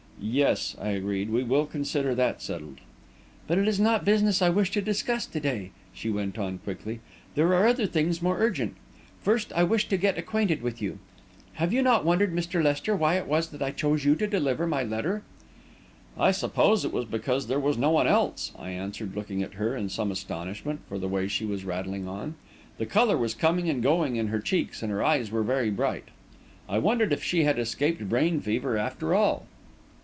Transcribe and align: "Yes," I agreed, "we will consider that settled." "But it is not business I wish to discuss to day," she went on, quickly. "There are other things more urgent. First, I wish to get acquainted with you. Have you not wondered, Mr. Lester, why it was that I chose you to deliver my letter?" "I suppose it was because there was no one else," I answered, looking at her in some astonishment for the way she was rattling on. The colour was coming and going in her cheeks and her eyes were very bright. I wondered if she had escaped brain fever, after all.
"Yes," 0.23 0.75
I 0.79 0.89
agreed, 0.89 1.31
"we 1.31 1.41
will 1.41 1.65
consider 1.65 2.13
that 2.13 2.43
settled." 2.43 2.77
"But 3.47 3.57
it 3.57 3.67
is 3.67 3.79
not 3.79 4.05
business 4.05 4.39
I 4.39 4.49
wish 4.49 4.69
to 4.71 4.79
discuss 4.81 5.25
to 5.25 5.39
day," 5.39 5.71
she 5.93 6.11
went 6.11 6.37
on, 6.37 6.59
quickly. 6.59 6.99
"There 7.33 7.55
are 7.55 7.65
other 7.65 7.87
things 7.87 8.21
more 8.21 8.37
urgent. 8.37 8.75
First, 9.23 9.51
I 9.53 9.63
wish 9.63 9.87
to 9.87 9.97
get 9.97 10.19
acquainted 10.19 10.61
with 10.61 10.79
you. 10.79 10.99
Have 11.53 11.73
you 11.73 11.81
not 11.81 12.05
wondered, 12.05 12.35
Mr. 12.35 12.61
Lester, 12.63 12.95
why 12.95 13.15
it 13.15 13.25
was 13.25 13.49
that 13.49 13.63
I 13.63 13.71
chose 13.71 14.05
you 14.05 14.13
to 14.17 14.27
deliver 14.27 14.67
my 14.67 14.83
letter?" 14.83 15.23
"I 16.15 16.29
suppose 16.29 16.85
it 16.85 16.93
was 16.93 17.05
because 17.05 17.47
there 17.47 17.59
was 17.59 17.75
no 17.79 17.89
one 17.89 18.05
else," 18.05 18.51
I 18.59 18.69
answered, 18.69 19.15
looking 19.15 19.41
at 19.41 19.55
her 19.55 19.75
in 19.75 19.89
some 19.89 20.11
astonishment 20.11 20.81
for 20.87 20.99
the 20.99 21.09
way 21.09 21.27
she 21.27 21.45
was 21.45 21.65
rattling 21.65 22.07
on. 22.07 22.35
The 22.77 22.85
colour 22.85 23.17
was 23.17 23.33
coming 23.33 23.71
and 23.71 23.81
going 23.81 24.17
in 24.17 24.27
her 24.27 24.39
cheeks 24.39 24.83
and 24.83 24.91
her 24.91 25.03
eyes 25.03 25.31
were 25.31 25.41
very 25.41 25.71
bright. 25.71 26.09
I 26.69 26.77
wondered 26.77 27.11
if 27.11 27.23
she 27.23 27.43
had 27.43 27.57
escaped 27.57 28.07
brain 28.07 28.39
fever, 28.39 28.77
after 28.77 29.15
all. 29.15 29.47